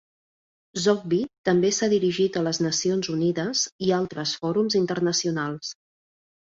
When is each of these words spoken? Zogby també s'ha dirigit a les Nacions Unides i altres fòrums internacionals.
Zogby 0.85 1.19
també 1.49 1.71
s'ha 1.79 1.89
dirigit 1.93 2.39
a 2.39 2.43
les 2.47 2.61
Nacions 2.69 3.13
Unides 3.19 3.65
i 3.89 3.95
altres 4.03 4.35
fòrums 4.43 4.83
internacionals. 4.85 5.81